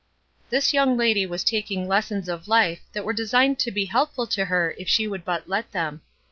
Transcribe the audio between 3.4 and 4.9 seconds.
to be helpful to her if